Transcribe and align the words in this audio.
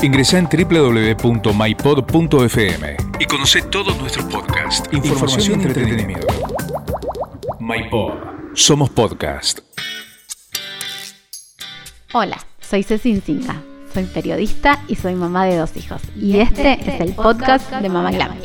Ingresa 0.00 0.38
en 0.38 0.46
www.mypod.fm 0.46 1.56
y 3.18 3.24
conoce 3.24 3.62
todos 3.62 3.98
nuestros 3.98 4.26
podcasts, 4.26 4.88
información, 4.92 5.60
y 5.60 5.64
entretenimiento. 5.64 6.26
MyPod. 7.58 8.12
Somos 8.54 8.90
podcast. 8.90 9.58
Hola, 12.12 12.38
soy 12.60 12.84
Ceci 12.84 13.20
Cinca. 13.20 13.60
Soy 13.92 14.04
periodista 14.04 14.80
y 14.86 14.94
soy 14.94 15.16
mamá 15.16 15.46
de 15.46 15.56
dos 15.56 15.76
hijos. 15.76 16.00
Y 16.14 16.38
este 16.38 16.74
es 16.74 17.00
el 17.00 17.14
podcast 17.14 17.68
de 17.72 17.88
Mamá 17.88 18.12
Glam. 18.12 18.36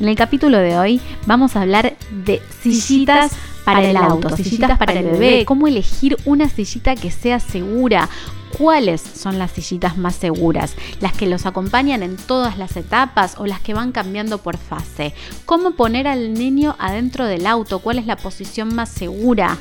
En 0.00 0.08
el 0.08 0.16
capítulo 0.16 0.58
de 0.58 0.78
hoy 0.78 1.00
vamos 1.24 1.56
a 1.56 1.62
hablar 1.62 1.96
de 2.10 2.42
sillitas 2.60 3.32
para 3.64 3.88
el 3.88 3.96
auto, 3.96 4.36
sillitas 4.36 4.76
para 4.78 4.92
el 4.92 5.06
bebé, 5.06 5.46
cómo 5.46 5.66
elegir 5.66 6.18
una 6.26 6.50
sillita 6.50 6.94
que 6.94 7.10
sea 7.10 7.40
segura, 7.40 8.10
cuáles 8.56 9.00
son 9.00 9.38
las 9.38 9.52
sillitas 9.52 9.96
más 9.96 10.14
seguras, 10.14 10.74
las 11.00 11.12
que 11.12 11.26
los 11.26 11.46
acompañan 11.46 12.02
en 12.02 12.16
todas 12.16 12.58
las 12.58 12.76
etapas 12.76 13.36
o 13.38 13.46
las 13.46 13.60
que 13.60 13.74
van 13.74 13.92
cambiando 13.92 14.38
por 14.38 14.56
fase, 14.56 15.14
cómo 15.46 15.72
poner 15.72 16.06
al 16.06 16.34
niño 16.34 16.76
adentro 16.78 17.24
del 17.26 17.46
auto, 17.46 17.80
cuál 17.80 17.98
es 17.98 18.06
la 18.06 18.16
posición 18.16 18.74
más 18.74 18.88
segura. 18.88 19.58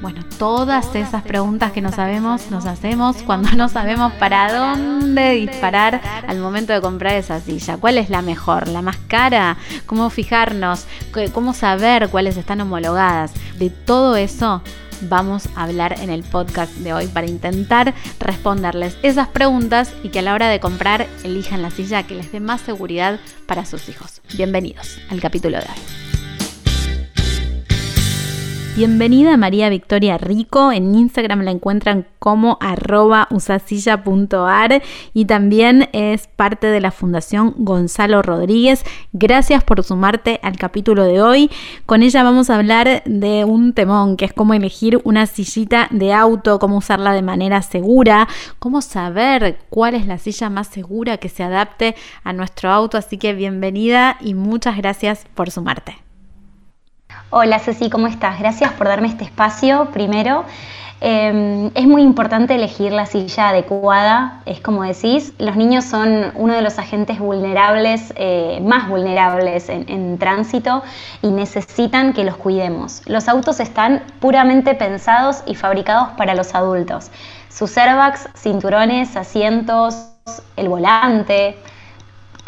Bueno, 0.00 0.20
todas 0.38 0.94
esas 0.94 1.24
preguntas 1.24 1.72
que 1.72 1.80
no 1.80 1.90
sabemos, 1.90 2.52
nos 2.52 2.66
hacemos 2.66 3.16
cuando 3.24 3.50
no 3.56 3.68
sabemos 3.68 4.12
para 4.12 4.52
dónde 4.52 5.32
disparar 5.32 6.00
al 6.26 6.38
momento 6.38 6.72
de 6.72 6.80
comprar 6.80 7.14
esa 7.14 7.40
silla. 7.40 7.78
¿Cuál 7.78 7.98
es 7.98 8.08
la 8.08 8.22
mejor? 8.22 8.68
¿La 8.68 8.80
más 8.80 8.96
cara? 9.08 9.56
¿Cómo 9.86 10.08
fijarnos? 10.08 10.86
¿Cómo 11.32 11.52
saber 11.52 12.10
cuáles 12.10 12.36
están 12.36 12.60
homologadas? 12.60 13.32
De 13.58 13.70
todo 13.70 14.14
eso 14.14 14.62
vamos 15.02 15.48
a 15.54 15.64
hablar 15.64 16.00
en 16.00 16.10
el 16.10 16.22
podcast 16.22 16.72
de 16.76 16.92
hoy 16.92 17.06
para 17.06 17.26
intentar 17.26 17.94
responderles 18.20 18.96
esas 19.02 19.28
preguntas 19.28 19.92
y 20.02 20.08
que 20.08 20.20
a 20.20 20.22
la 20.22 20.34
hora 20.34 20.48
de 20.48 20.60
comprar 20.60 21.06
elijan 21.24 21.62
la 21.62 21.70
silla 21.70 22.02
que 22.02 22.14
les 22.14 22.32
dé 22.32 22.40
más 22.40 22.60
seguridad 22.60 23.20
para 23.46 23.64
sus 23.64 23.88
hijos. 23.88 24.20
Bienvenidos 24.34 24.98
al 25.10 25.20
capítulo 25.20 25.58
de 25.58 25.64
hoy. 25.64 26.07
Bienvenida 28.78 29.36
María 29.36 29.70
Victoria 29.70 30.18
Rico. 30.18 30.70
En 30.70 30.94
Instagram 30.94 31.40
la 31.40 31.50
encuentran 31.50 32.06
como 32.20 32.58
arroba 32.60 33.26
usasilla.ar 33.32 34.82
y 35.12 35.24
también 35.24 35.88
es 35.92 36.28
parte 36.28 36.68
de 36.68 36.80
la 36.80 36.92
Fundación 36.92 37.54
Gonzalo 37.56 38.22
Rodríguez. 38.22 38.84
Gracias 39.12 39.64
por 39.64 39.82
sumarte 39.82 40.38
al 40.44 40.58
capítulo 40.58 41.02
de 41.02 41.20
hoy. 41.20 41.50
Con 41.86 42.04
ella 42.04 42.22
vamos 42.22 42.50
a 42.50 42.54
hablar 42.54 43.02
de 43.04 43.44
un 43.44 43.72
temón 43.72 44.16
que 44.16 44.26
es 44.26 44.32
cómo 44.32 44.54
elegir 44.54 45.00
una 45.02 45.26
sillita 45.26 45.88
de 45.90 46.12
auto, 46.12 46.60
cómo 46.60 46.76
usarla 46.76 47.12
de 47.14 47.22
manera 47.22 47.62
segura, 47.62 48.28
cómo 48.60 48.80
saber 48.80 49.58
cuál 49.70 49.96
es 49.96 50.06
la 50.06 50.18
silla 50.18 50.50
más 50.50 50.68
segura 50.68 51.16
que 51.16 51.28
se 51.28 51.42
adapte 51.42 51.96
a 52.22 52.32
nuestro 52.32 52.70
auto. 52.70 52.96
Así 52.96 53.18
que 53.18 53.32
bienvenida 53.32 54.18
y 54.20 54.34
muchas 54.34 54.76
gracias 54.76 55.26
por 55.34 55.50
sumarte. 55.50 56.07
Hola 57.30 57.58
Ceci, 57.58 57.90
¿cómo 57.90 58.06
estás? 58.06 58.38
Gracias 58.38 58.72
por 58.72 58.88
darme 58.88 59.08
este 59.08 59.24
espacio 59.24 59.90
primero. 59.92 60.46
Em, 61.02 61.70
es 61.74 61.86
muy 61.86 62.00
importante 62.00 62.54
elegir 62.54 62.90
la 62.90 63.04
silla 63.04 63.50
adecuada, 63.50 64.40
es 64.46 64.62
como 64.62 64.82
decís, 64.82 65.34
los 65.38 65.54
niños 65.54 65.84
son 65.84 66.32
uno 66.36 66.54
de 66.54 66.62
los 66.62 66.78
agentes 66.78 67.18
vulnerables, 67.18 68.14
eh, 68.16 68.60
más 68.64 68.88
vulnerables 68.88 69.68
en, 69.68 69.84
en, 69.90 70.16
tránsito 70.16 70.82
y 71.20 71.28
necesitan 71.28 72.14
que 72.14 72.24
los 72.24 72.38
cuidemos. 72.38 73.02
Los 73.04 73.28
autos 73.28 73.60
están 73.60 74.02
puramente 74.20 74.74
pensados 74.74 75.42
y 75.44 75.54
fabricados 75.54 76.08
para 76.16 76.34
los 76.34 76.54
adultos. 76.54 77.10
Sus 77.50 77.76
airbags, 77.76 78.26
cinturones, 78.34 79.16
asientos, 79.16 80.12
el 80.56 80.70
volante, 80.70 81.58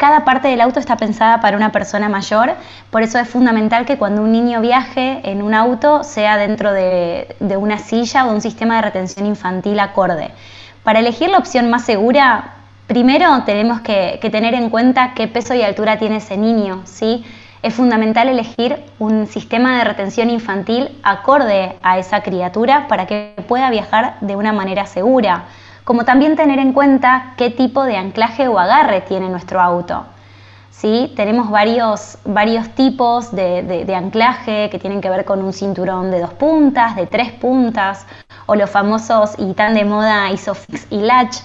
cada 0.01 0.25
parte 0.25 0.47
del 0.47 0.61
auto 0.61 0.79
está 0.79 0.97
pensada 0.97 1.41
para 1.41 1.55
una 1.55 1.71
persona 1.71 2.09
mayor, 2.09 2.55
por 2.89 3.03
eso 3.03 3.19
es 3.19 3.29
fundamental 3.29 3.85
que 3.85 3.99
cuando 3.99 4.23
un 4.23 4.31
niño 4.31 4.59
viaje 4.59 5.21
en 5.25 5.43
un 5.43 5.53
auto 5.53 6.03
sea 6.03 6.37
dentro 6.37 6.73
de, 6.73 7.35
una 7.39 7.77
silla 7.77 8.25
o 8.25 8.31
un 8.31 8.41
sistema 8.41 8.77
de 8.77 8.81
retención 8.81 9.27
infantil 9.27 9.79
acorde. 9.79 10.31
Para 10.83 10.97
elegir 11.01 11.29
la 11.29 11.37
opción 11.37 11.69
más 11.69 11.85
segura, 11.85 12.55
primero 12.87 13.43
tenemos 13.45 13.81
que, 13.81 14.17
tener 14.31 14.55
en 14.55 14.71
cuenta 14.71 15.13
qué 15.13 15.27
peso 15.27 15.53
y 15.53 15.61
altura 15.61 15.99
tiene 15.99 16.15
ese 16.15 16.35
niño, 16.35 16.81
¿sí? 16.85 17.23
Es 17.61 17.75
fundamental 17.75 18.27
elegir 18.27 18.83
un 18.97 19.27
sistema 19.27 19.77
de 19.77 19.83
retención 19.83 20.31
infantil 20.31 20.97
acorde 21.03 21.77
a 21.83 21.99
esa 21.99 22.23
criatura 22.23 22.87
para 22.87 23.05
que 23.05 23.35
pueda 23.47 23.69
viajar 23.69 24.15
de 24.21 24.35
una 24.35 24.51
manera 24.51 24.87
segura 24.87 25.45
como 25.83 26.05
también 26.05 26.35
tener 26.35 26.59
en 26.59 26.73
cuenta 26.73 27.33
qué 27.37 27.49
tipo 27.49 27.83
de 27.83 27.97
anclaje 27.97 28.47
o 28.47 28.59
agarre 28.59 29.01
tiene 29.01 29.29
nuestro 29.29 29.59
auto. 29.59 30.05
¿Sí? 30.69 31.13
Tenemos 31.15 31.51
varios, 31.51 32.17
varios 32.25 32.69
tipos 32.69 33.35
de, 33.35 33.93
anclaje 33.95 34.69
que 34.71 34.79
tienen 34.79 35.01
que 35.01 35.09
ver 35.09 35.25
con 35.25 35.43
un 35.43 35.53
cinturón 35.53 36.09
de 36.09 36.21
dos 36.21 36.33
puntas, 36.33 36.95
de 36.95 37.05
tres 37.05 37.31
puntas, 37.31 38.07
o 38.47 38.55
los 38.55 38.69
famosos 38.69 39.35
y 39.37 39.53
tan 39.53 39.75
de 39.75 39.85
moda 39.85 40.31
Isofix 40.31 40.87
y 40.89 41.01
Latch. 41.01 41.37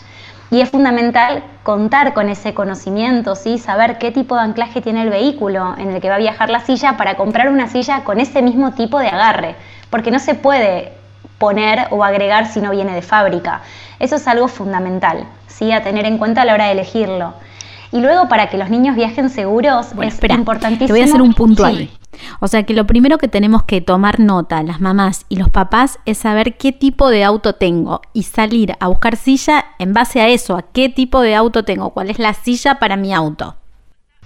Y 0.51 0.61
es 0.61 0.71
fundamental 0.71 1.43
contar 1.65 2.15
con 2.15 2.29
ese 2.29 2.55
conocimiento, 2.55 3.35
¿sí? 3.35 3.59
saber 3.59 3.99
qué 3.99 4.13
tipo 4.13 4.37
de 4.37 4.43
anclaje 4.43 4.81
tiene 4.81 5.03
el 5.03 5.11
vehículo 5.11 5.75
en 5.77 5.91
el 5.91 6.01
que 6.01 6.09
va 6.09 6.15
a 6.15 6.19
viajar 6.19 6.49
la 6.49 6.61
silla 6.61 6.97
para 6.97 7.17
comprar 7.17 7.49
una 7.49 7.67
silla 7.67 8.05
con 8.05 8.21
ese 8.21 8.43
mismo 8.43 8.73
tipo 8.73 9.01
de 9.01 9.09
agarre, 9.09 9.57
porque 9.91 10.13
no 10.13 10.21
se 10.21 10.35
puede 10.35 10.93
poner 11.39 11.89
o 11.91 12.05
agregar 12.05 12.47
si 12.47 12.61
no 12.61 12.71
viene 12.71 12.95
de 12.95 13.03
fábrica. 13.03 13.63
Eso 13.99 14.17
es 14.17 14.27
algo 14.29 14.49
fundamental, 14.49 15.25
¿sí? 15.47 15.73
a 15.73 15.83
tener 15.83 16.07
en 16.07 16.19
cuenta 16.19 16.43
a 16.43 16.45
la 16.45 16.55
hora 16.55 16.67
de 16.67 16.73
elegirlo. 16.73 17.35
Y 17.93 18.01
luego 18.01 18.29
para 18.29 18.49
que 18.49 18.59
los 18.59 18.69
niños 18.69 18.97
viajen 18.97 19.31
seguros 19.31 19.89
es 20.03 20.19
importantísimo. 20.31 20.87
Te 20.89 20.93
voy 20.93 21.01
a 21.01 21.05
hacer 21.05 21.23
un 21.23 21.35
punto 21.35 21.65
ahí. 21.65 21.91
O 22.41 22.49
sea 22.49 22.65
que 22.65 22.75
lo 22.75 22.87
primero 22.87 23.19
que 23.19 23.29
tenemos 23.29 23.63
que 23.65 23.81
tomar 23.81 24.21
nota, 24.21 24.63
las 24.63 24.81
mamás 24.81 25.27
y 25.29 25.37
los 25.37 25.51
papás, 25.51 25.99
es 26.05 26.19
saber 26.19 26.57
qué 26.57 26.73
tipo 26.73 27.11
de 27.11 27.25
auto 27.25 27.55
tengo 27.55 28.01
y 28.13 28.25
salir 28.25 28.75
a 28.81 28.89
buscar 28.89 29.17
silla 29.17 29.67
en 29.79 29.93
base 29.93 30.21
a 30.21 30.29
eso, 30.29 30.57
a 30.57 30.63
qué 30.63 30.89
tipo 30.89 31.21
de 31.21 31.35
auto 31.35 31.65
tengo, 31.65 31.91
cuál 31.91 32.11
es 32.11 32.19
la 32.19 32.35
silla 32.35 32.79
para 32.79 32.97
mi 32.97 33.15
auto. 33.15 33.57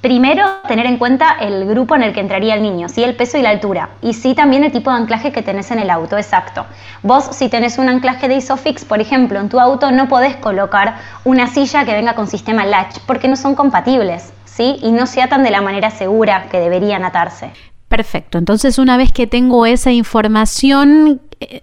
Primero, 0.01 0.47
tener 0.67 0.87
en 0.87 0.97
cuenta 0.97 1.37
el 1.41 1.67
grupo 1.67 1.95
en 1.95 2.03
el 2.03 2.15
que 2.15 2.21
entraría 2.21 2.55
el 2.55 2.63
niño, 2.63 2.89
sí 2.89 3.05
el 3.05 3.17
peso 3.17 3.37
y 3.37 3.43
la 3.43 3.51
altura, 3.51 3.91
y 4.01 4.15
sí 4.15 4.35
también 4.35 4.65
el 4.65 4.73
tipo 4.73 4.91
de 4.91 4.97
anclaje 4.97 5.31
que 5.31 5.43
tenés 5.43 5.71
en 5.71 5.79
el 5.79 5.91
auto, 5.91 6.17
exacto. 6.17 6.65
Vos 7.03 7.29
si 7.33 7.51
tenés 7.51 7.77
un 7.77 7.91
anclaje 7.91 8.27
de 8.27 8.37
Isofix, 8.37 8.87
por 8.87 9.01
ejemplo, 9.01 9.39
en 9.39 9.51
tu 9.51 9.61
auto 9.61 9.91
no 9.91 10.09
podés 10.09 10.37
colocar 10.37 10.97
una 11.25 11.49
silla 11.49 11.85
que 11.85 11.93
venga 11.93 12.15
con 12.15 12.29
sistema 12.29 12.65
latch, 12.65 12.97
porque 13.07 13.29
no 13.29 13.37
son 13.37 13.55
compatibles, 13.55 14.33
¿sí? 14.47 14.77
Y 14.81 14.91
no 14.91 15.07
se 15.07 15.21
atan 15.21 15.43
de 15.43 15.51
la 15.51 15.61
manera 15.61 15.91
segura 15.91 16.47
que 16.51 16.59
deberían 16.61 17.05
atarse. 17.05 17.51
Perfecto, 17.89 18.39
entonces 18.39 18.79
una 18.79 18.97
vez 18.97 19.13
que 19.13 19.27
tengo 19.27 19.67
esa 19.67 19.93
información, 19.93 21.21
eh, 21.41 21.61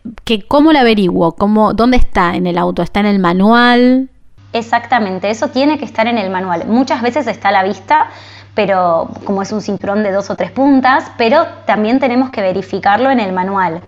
¿cómo 0.48 0.74
la 0.74 0.82
averiguo? 0.82 1.32
¿Cómo, 1.32 1.74
¿Dónde 1.74 1.98
está 1.98 2.36
en 2.36 2.46
el 2.46 2.60
auto? 2.60 2.84
¿Está 2.84 3.00
en 3.00 3.08
el 3.08 3.18
manual? 3.18 4.10
Exactamente, 4.54 5.30
eso 5.30 5.50
tiene 5.50 5.78
que 5.78 5.86
estar 5.86 6.08
en 6.08 6.18
el 6.18 6.30
manual. 6.30 6.66
Muchas 6.68 7.02
veces 7.02 7.28
está 7.28 7.50
a 7.50 7.52
la 7.52 7.64
vista, 7.64 8.08
pero 8.56 9.10
como 9.26 9.42
es 9.42 9.52
un 9.52 9.62
cinturón 9.62 10.04
de 10.04 10.12
dos 10.12 10.30
o 10.30 10.36
tres 10.36 10.52
puntas, 10.52 11.12
pero 11.18 11.46
también 11.66 12.00
tenemos 12.00 12.32
que 12.32 12.42
verificarlo 12.42 13.12
en 13.12 13.20
el 13.20 13.34
manual. 13.34 13.84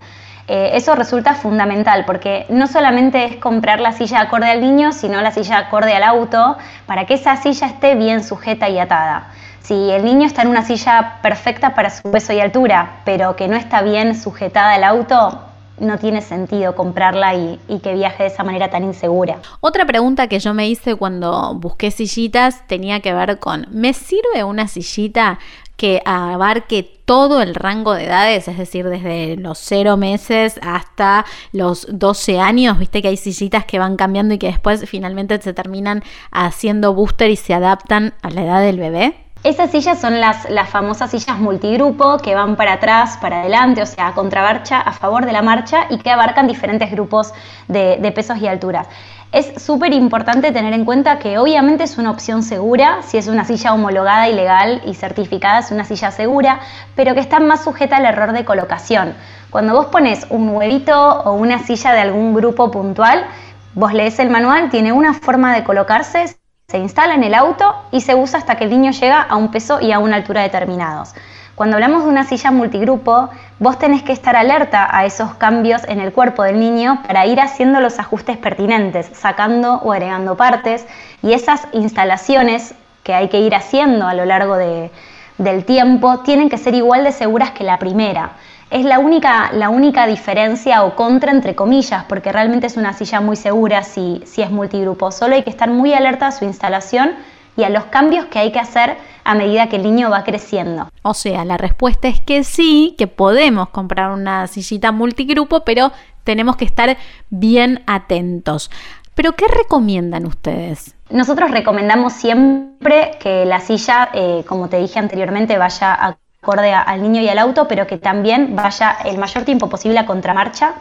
Eh, 0.46 0.72
eso 0.74 0.94
resulta 0.94 1.34
fundamental 1.34 2.04
porque 2.04 2.46
no 2.48 2.66
solamente 2.66 3.24
es 3.24 3.36
comprar 3.36 3.80
la 3.80 3.92
silla 3.92 4.20
acorde 4.20 4.50
al 4.50 4.60
niño, 4.60 4.92
sino 4.92 5.20
la 5.20 5.30
silla 5.30 5.58
acorde 5.58 5.94
al 5.94 6.02
auto 6.02 6.56
para 6.86 7.06
que 7.06 7.14
esa 7.14 7.36
silla 7.36 7.68
esté 7.68 7.94
bien 7.94 8.24
sujeta 8.24 8.68
y 8.68 8.78
atada. 8.78 9.28
Si 9.60 9.90
el 9.90 10.04
niño 10.04 10.26
está 10.26 10.42
en 10.42 10.48
una 10.48 10.64
silla 10.64 11.18
perfecta 11.22 11.74
para 11.74 11.90
su 11.90 12.10
peso 12.10 12.32
y 12.32 12.40
altura, 12.40 13.00
pero 13.04 13.36
que 13.36 13.46
no 13.46 13.56
está 13.56 13.82
bien 13.82 14.20
sujetada 14.20 14.74
al 14.74 14.84
auto, 14.84 15.49
no 15.80 15.98
tiene 15.98 16.20
sentido 16.20 16.74
comprarla 16.74 17.34
y, 17.34 17.58
que 17.82 17.94
viaje 17.94 18.24
de 18.24 18.28
esa 18.28 18.44
manera 18.44 18.70
tan 18.70 18.84
insegura. 18.84 19.38
Otra 19.60 19.86
pregunta 19.86 20.28
que 20.28 20.38
yo 20.38 20.54
me 20.54 20.68
hice 20.68 20.94
cuando 20.94 21.54
busqué 21.54 21.90
sillitas 21.90 22.66
tenía 22.66 23.00
que 23.00 23.14
ver 23.14 23.38
con, 23.38 23.66
¿me 23.70 23.92
sirve 23.94 24.44
una 24.44 24.68
sillita 24.68 25.38
que 25.80 26.02
abarque 26.04 26.82
todo 27.06 27.40
el 27.40 27.54
rango 27.54 27.94
de 27.94 28.04
edades, 28.04 28.46
es 28.48 28.58
decir, 28.58 28.86
desde 28.86 29.38
los 29.38 29.58
0 29.60 29.96
meses 29.96 30.60
hasta 30.60 31.24
los 31.52 31.86
12 31.90 32.38
años, 32.38 32.78
viste 32.78 33.00
que 33.00 33.08
hay 33.08 33.16
sillitas 33.16 33.64
que 33.64 33.78
van 33.78 33.96
cambiando 33.96 34.34
y 34.34 34.38
que 34.38 34.48
después 34.48 34.86
finalmente 34.86 35.40
se 35.40 35.54
terminan 35.54 36.02
haciendo 36.32 36.92
booster 36.92 37.30
y 37.30 37.36
se 37.36 37.54
adaptan 37.54 38.12
a 38.20 38.28
la 38.28 38.42
edad 38.42 38.60
del 38.60 38.78
bebé? 38.78 39.19
Esas 39.42 39.70
sillas 39.70 39.98
son 39.98 40.20
las, 40.20 40.50
las, 40.50 40.68
famosas 40.68 41.10
sillas 41.10 41.38
multigrupo 41.38 42.18
que 42.18 42.34
van 42.34 42.56
para 42.56 42.74
atrás, 42.74 43.16
para 43.22 43.40
adelante, 43.40 43.80
o 43.80 43.86
sea, 43.86 44.08
a 44.08 44.14
contramarcha, 44.14 44.78
a 44.78 44.92
favor 44.92 45.24
de 45.24 45.32
la 45.32 45.40
marcha 45.40 45.86
y 45.88 45.96
que 45.96 46.10
abarcan 46.10 46.46
diferentes 46.46 46.90
grupos 46.90 47.32
de, 47.66 47.96
de 47.96 48.12
pesos 48.12 48.36
y 48.36 48.46
alturas. 48.46 48.86
Es 49.32 49.62
súper 49.62 49.94
importante 49.94 50.52
tener 50.52 50.74
en 50.74 50.84
cuenta 50.84 51.18
que 51.18 51.38
obviamente 51.38 51.84
es 51.84 51.96
una 51.96 52.10
opción 52.10 52.42
segura, 52.42 52.98
si 53.00 53.16
es 53.16 53.28
una 53.28 53.46
silla 53.46 53.72
homologada 53.72 54.28
y 54.28 54.34
legal 54.34 54.82
y 54.84 54.92
certificada 54.92 55.60
es 55.60 55.70
una 55.70 55.86
silla 55.86 56.10
segura, 56.10 56.60
pero 56.94 57.14
que 57.14 57.20
está 57.20 57.40
más 57.40 57.64
sujeta 57.64 57.96
al 57.96 58.04
error 58.04 58.32
de 58.32 58.44
colocación. 58.44 59.14
Cuando 59.48 59.72
vos 59.72 59.86
pones 59.86 60.26
un 60.28 60.50
huevito 60.50 61.22
o 61.22 61.32
una 61.32 61.60
silla 61.60 61.94
de 61.94 62.00
algún 62.00 62.34
grupo 62.34 62.70
puntual, 62.70 63.24
vos 63.72 63.94
lees 63.94 64.18
el 64.18 64.28
manual, 64.28 64.68
tiene 64.68 64.92
una 64.92 65.14
forma 65.14 65.54
de 65.54 65.64
colocarse, 65.64 66.36
se 66.70 66.78
instala 66.78 67.14
en 67.14 67.24
el 67.24 67.34
auto 67.34 67.74
y 67.90 68.00
se 68.00 68.14
usa 68.14 68.38
hasta 68.38 68.54
que 68.54 68.64
el 68.64 68.70
niño 68.70 68.92
llega 68.92 69.20
a 69.20 69.34
un 69.34 69.50
peso 69.50 69.80
y 69.80 69.90
a 69.90 69.98
una 69.98 70.14
altura 70.14 70.42
determinados. 70.42 71.14
Cuando 71.56 71.76
hablamos 71.76 72.04
de 72.04 72.10
una 72.10 72.24
silla 72.24 72.52
multigrupo, 72.52 73.28
vos 73.58 73.76
tenés 73.76 74.04
que 74.04 74.12
estar 74.12 74.36
alerta 74.36 74.88
a 74.96 75.04
esos 75.04 75.34
cambios 75.34 75.82
en 75.88 75.98
el 75.98 76.12
cuerpo 76.12 76.44
del 76.44 76.60
niño 76.60 77.02
para 77.04 77.26
ir 77.26 77.40
haciendo 77.40 77.80
los 77.80 77.98
ajustes 77.98 78.36
pertinentes, 78.36 79.10
sacando 79.14 79.74
o 79.82 79.92
agregando 79.92 80.36
partes 80.36 80.86
y 81.22 81.32
esas 81.32 81.66
instalaciones 81.72 82.74
que 83.02 83.14
hay 83.14 83.28
que 83.28 83.40
ir 83.40 83.56
haciendo 83.56 84.06
a 84.06 84.14
lo 84.14 84.24
largo 84.24 84.56
del 84.56 85.64
tiempo 85.64 86.20
tienen 86.20 86.48
que 86.48 86.56
ser 86.56 86.74
igual 86.74 87.02
de 87.02 87.10
seguras 87.10 87.50
que 87.50 87.64
la 87.64 87.80
primera. 87.80 88.30
Es 88.70 88.84
la 88.84 89.00
única, 89.00 89.50
la 89.52 89.68
única 89.68 90.06
diferencia 90.06 90.84
o 90.84 90.94
contra 90.94 91.32
entre 91.32 91.56
comillas, 91.56 92.04
porque 92.04 92.30
realmente 92.30 92.68
es 92.68 92.76
una 92.76 92.92
silla 92.92 93.20
muy 93.20 93.34
segura 93.34 93.82
si, 93.82 94.22
si 94.24 94.42
es 94.42 94.50
multigrupo. 94.52 95.10
Solo 95.10 95.34
hay 95.34 95.42
que 95.42 95.50
estar 95.50 95.68
muy 95.68 95.92
alerta 95.92 96.28
a 96.28 96.32
su 96.32 96.44
instalación 96.44 97.16
y 97.56 97.64
a 97.64 97.68
los 97.68 97.86
cambios 97.86 98.26
que 98.26 98.38
hay 98.38 98.52
que 98.52 98.60
hacer 98.60 98.96
a 99.24 99.34
medida 99.34 99.68
que 99.68 99.74
el 99.74 99.82
niño 99.82 100.08
va 100.08 100.22
creciendo. 100.22 100.88
O 101.02 101.14
sea, 101.14 101.44
la 101.44 101.56
respuesta 101.56 102.06
es 102.06 102.20
que 102.20 102.44
sí, 102.44 102.94
que 102.96 103.08
podemos 103.08 103.70
comprar 103.70 104.12
una 104.12 104.46
sillita 104.46 104.92
multigrupo, 104.92 105.64
pero 105.64 105.90
tenemos 106.22 106.54
que 106.54 106.64
estar 106.64 106.96
bien 107.28 107.82
atentos. 107.88 108.70
Pero, 109.16 109.32
¿qué 109.32 109.46
recomiendan 109.48 110.26
ustedes? 110.26 110.94
Nosotros 111.10 111.50
recomendamos 111.50 112.12
siempre 112.12 113.18
que 113.20 113.44
la 113.44 113.58
silla, 113.58 114.10
eh, 114.14 114.44
como 114.46 114.68
te 114.68 114.78
dije 114.78 115.00
anteriormente, 115.00 115.58
vaya 115.58 116.18
acorde 116.42 116.72
al 116.72 117.02
niño 117.02 117.20
y 117.20 117.28
al 117.28 117.38
auto, 117.38 117.68
pero 117.68 117.86
que 117.86 117.98
también 117.98 118.56
vaya 118.56 118.96
el 119.04 119.18
mayor 119.18 119.44
tiempo 119.44 119.68
posible 119.68 119.98
a 119.98 120.06
contramarcha. 120.06 120.72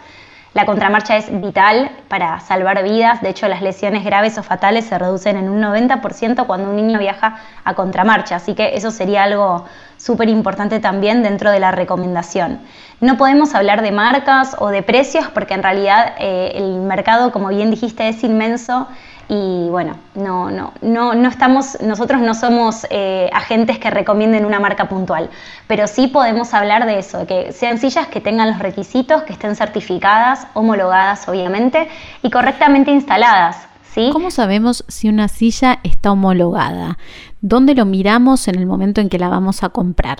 La 0.53 0.65
contramarcha 0.65 1.17
es 1.17 1.27
vital 1.41 1.91
para 2.07 2.39
salvar 2.39 2.81
vidas, 2.81 3.21
de 3.21 3.29
hecho 3.29 3.47
las 3.49 3.61
lesiones 3.61 4.05
graves 4.05 4.37
o 4.37 4.43
fatales 4.43 4.85
se 4.85 4.97
reducen 4.97 5.35
en 5.35 5.49
un 5.49 5.61
90% 5.61 6.47
cuando 6.47 6.69
un 6.69 6.77
niño 6.77 6.97
viaja 6.97 7.39
a 7.65 7.73
contramarcha, 7.75 8.37
así 8.37 8.55
que 8.55 8.75
eso 8.75 8.89
sería 8.89 9.23
algo 9.23 9.65
súper 9.99 10.29
importante 10.29 10.79
también 10.79 11.21
dentro 11.21 11.51
de 11.51 11.59
la 11.59 11.71
recomendación. 11.71 12.59
No 13.01 13.17
podemos 13.17 13.53
hablar 13.53 13.81
de 13.81 13.91
marcas 13.91 14.55
o 14.59 14.69
de 14.69 14.81
precios 14.81 15.27
porque 15.33 15.53
en 15.53 15.63
realidad 15.63 16.15
eh, 16.19 16.53
el 16.55 16.79
mercado, 16.81 17.31
como 17.31 17.49
bien 17.49 17.69
dijiste, 17.69 18.09
es 18.09 18.23
inmenso 18.23 18.87
y 19.27 19.67
bueno, 19.69 19.95
no, 20.15 20.49
no, 20.49 20.73
no, 20.81 21.13
no 21.13 21.29
estamos, 21.29 21.79
nosotros 21.81 22.19
no 22.19 22.33
somos 22.33 22.87
eh, 22.89 23.29
agentes 23.31 23.77
que 23.77 23.91
recomienden 23.91 24.43
una 24.43 24.59
marca 24.59 24.89
puntual, 24.89 25.29
pero 25.67 25.85
sí 25.85 26.07
podemos 26.07 26.53
hablar 26.55 26.87
de 26.87 26.97
eso, 26.97 27.27
que 27.27 27.51
sean 27.51 27.77
sillas 27.77 28.07
que 28.07 28.21
tengan 28.21 28.49
los 28.49 28.59
requisitos, 28.59 29.21
que 29.23 29.33
estén 29.33 29.55
certificadas, 29.55 30.47
homologadas 30.55 31.27
obviamente 31.27 31.87
y 32.23 32.31
correctamente 32.31 32.89
instaladas. 32.89 33.69
¿Cómo 34.13 34.31
sabemos 34.31 34.85
si 34.87 35.09
una 35.09 35.27
silla 35.27 35.79
está 35.83 36.11
homologada? 36.11 36.97
¿Dónde 37.41 37.75
lo 37.75 37.85
miramos 37.85 38.47
en 38.47 38.55
el 38.55 38.65
momento 38.65 39.01
en 39.01 39.09
que 39.09 39.19
la 39.19 39.29
vamos 39.29 39.63
a 39.63 39.69
comprar? 39.69 40.19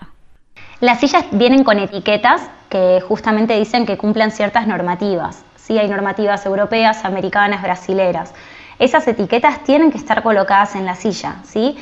Las 0.80 1.00
sillas 1.00 1.26
vienen 1.32 1.64
con 1.64 1.80
etiquetas 1.80 2.42
que 2.70 3.02
justamente 3.08 3.58
dicen 3.58 3.86
que 3.86 3.98
cumplan 3.98 4.32
ciertas 4.32 4.68
normativas. 4.68 5.44
Sí, 5.56 5.78
hay 5.78 5.90
normativas 5.90 6.46
europeas, 6.46 7.06
americanas, 7.06 7.62
brasileras 7.62 8.34
esas 8.80 9.08
etiquetas 9.08 9.64
tienen 9.64 9.92
que 9.92 9.98
estar 9.98 10.24
colocadas 10.24 10.76
en 10.76 10.86
la 10.86 10.96
silla, 10.96 11.36
¿sí? 11.44 11.78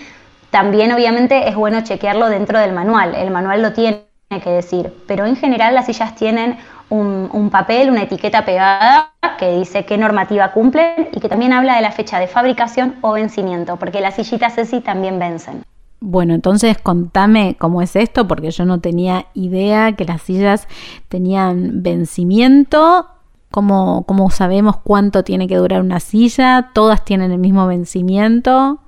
También 0.50 0.92
obviamente 0.92 1.48
es 1.48 1.56
bueno 1.56 1.82
chequearlo 1.82 2.30
dentro 2.30 2.60
del 2.60 2.74
manual, 2.74 3.14
el 3.16 3.30
manual 3.30 3.62
lo 3.62 3.74
tiene 3.74 4.04
que 4.44 4.50
decir, 4.50 4.92
pero 5.08 5.26
en 5.26 5.36
general 5.36 5.76
las 5.76 5.86
sillas 5.86 6.16
tienen 6.16 6.58
un, 6.90 7.50
papel, 7.52 7.90
una 7.90 8.04
etiqueta 8.04 8.46
pegada 8.46 9.14
que 9.38 9.58
dice 9.58 9.86
qué 9.86 9.98
normativa 9.98 10.52
cumplen 10.52 11.10
y 11.12 11.20
que 11.20 11.30
también 11.30 11.54
habla 11.54 11.76
de 11.76 11.82
la 11.82 11.92
fecha 11.92 12.20
de 12.20 12.28
fabricación 12.28 12.96
o 13.02 13.14
vencimiento, 13.14 13.78
porque 13.78 14.02
las 14.02 14.16
sillitas 14.16 14.58
ESI 14.58 14.82
también 14.82 15.20
vencen. 15.20 15.64
Bueno, 16.00 16.34
entonces 16.34 16.78
contame 16.78 17.56
cómo 17.58 17.82
es 17.82 17.96
esto, 17.96 18.28
porque 18.28 18.52
yo 18.52 18.66
no 18.66 18.80
tenía 18.80 19.26
idea 19.34 19.94
que 19.94 20.06
las 20.06 20.22
sillas 20.22 20.68
tenían 21.10 21.82
vencimiento 21.82 23.08
¿Cómo, 23.52 24.30
sabemos 24.30 24.78
cuánto 24.78 25.24
tiene 25.24 25.48
que 25.48 25.56
durar 25.56 25.82
una 25.82 26.00
silla? 26.00 26.70
¿Todas 26.74 27.04
tienen 27.06 27.32
el 27.32 27.40
mismo 27.40 27.66
vencimiento? 27.66 28.80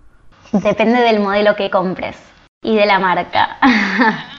Depende 0.51 1.01
del 1.01 1.21
modelo 1.21 1.55
que 1.55 1.69
compres 1.69 2.17
y 2.61 2.75
de 2.75 2.85
la 2.85 2.99
marca. 2.99 3.57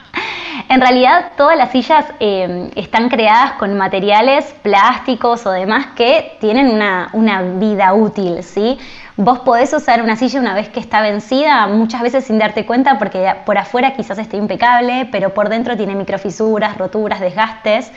en 0.69 0.81
realidad 0.81 1.33
todas 1.37 1.57
las 1.57 1.73
sillas 1.73 2.07
eh, 2.21 2.71
están 2.77 3.09
creadas 3.09 3.53
con 3.53 3.77
materiales 3.77 4.55
plásticos 4.63 5.47
o 5.47 5.51
demás 5.51 5.87
que 5.97 6.37
tienen 6.41 6.69
una, 6.69 7.43
vida 7.59 7.95
útil, 7.95 8.43
¿sí? 8.43 8.79
Vos 9.17 9.41
podés 9.41 9.73
usar 9.73 10.03
una 10.03 10.17
silla 10.17 10.41
una 10.41 10.55
vez 10.55 10.69
que 10.69 10.81
está 10.81 11.03
vencida, 11.03 11.67
muchas 11.67 12.03
veces 12.03 12.25
sin 12.25 12.39
darte 12.39 12.65
cuenta 12.65 12.99
porque 12.99 13.35
por 13.45 13.59
afuera 13.59 13.95
quizás 13.95 14.19
esté 14.19 14.37
impecable, 14.37 15.09
pero 15.13 15.35
por 15.35 15.49
dentro 15.49 15.77
tiene 15.77 15.95
microfisuras, 15.95 16.79
roturas, 16.79 17.21
desgastes, 17.21 17.93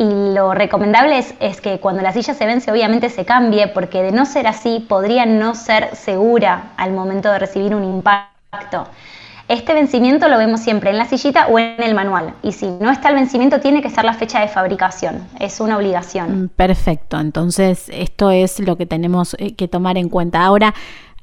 y 0.00 0.32
lo 0.34 0.54
recomendable 0.54 1.22
es, 1.40 1.60
que 1.60 1.78
cuando 1.78 2.00
la 2.00 2.12
silla 2.14 2.32
se 2.32 2.46
vence 2.46 2.72
obviamente 2.72 3.10
se 3.10 3.26
cambie 3.26 3.68
porque 3.68 4.02
de 4.02 4.12
no 4.12 4.24
ser 4.24 4.46
así 4.46 4.84
podría 4.88 5.26
no 5.26 5.54
ser 5.54 5.94
segura 5.94 6.70
al 6.78 6.92
momento 6.92 7.30
de 7.30 7.38
recibir 7.38 7.74
un 7.74 7.84
impacto. 7.84 8.86
Este 9.50 9.74
vencimiento 9.74 10.28
lo 10.28 10.38
vemos 10.38 10.60
siempre 10.60 10.90
en 10.90 10.96
la 10.96 11.06
sillita 11.06 11.48
o 11.48 11.58
en 11.58 11.82
el 11.82 11.92
manual. 11.92 12.34
Y 12.40 12.52
si 12.52 12.70
no 12.70 12.88
está 12.88 13.08
el 13.08 13.16
vencimiento, 13.16 13.58
tiene 13.58 13.82
que 13.82 13.90
ser 13.90 14.04
la 14.04 14.14
fecha 14.14 14.38
de 14.38 14.46
fabricación. 14.46 15.26
Es 15.40 15.58
una 15.58 15.76
obligación. 15.76 16.44
Mm, 16.44 16.48
perfecto. 16.50 17.18
Entonces, 17.18 17.90
esto 17.92 18.30
es 18.30 18.60
lo 18.60 18.76
que 18.76 18.86
tenemos 18.86 19.34
eh, 19.40 19.56
que 19.56 19.66
tomar 19.66 19.98
en 19.98 20.08
cuenta. 20.08 20.44
Ahora, 20.44 20.72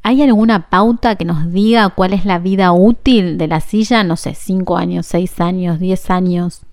¿hay 0.03 0.21
alguna 0.21 0.69
pauta 0.69 1.15
que 1.15 1.24
nos 1.24 1.53
diga 1.53 1.88
cuál 1.88 2.12
es 2.12 2.25
la 2.25 2.38
vida 2.38 2.74
útil 2.74 3.38
de 3.38 3.47
la 3.47 3.62
silla? 3.62 4.03
No 4.03 4.18
sé, 4.18 4.33
5 4.33 4.75
años, 4.75 5.06
6 5.06 5.39
años, 5.39 5.79
10 5.79 6.09
años. 6.09 6.63